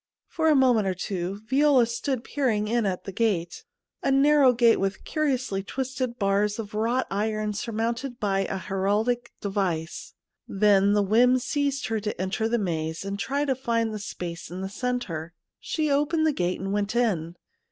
[0.29, 3.63] For a moment or two Viola stood peering in at the gate—
[4.03, 10.15] a nax*row gate with curiously twisted bars of wrought iron surmounted by a heraldic device.
[10.47, 14.49] Then the whim seized her to enter the maze and try to find the space
[14.49, 15.35] in the centre.
[15.59, 17.35] She opened the gate and went in.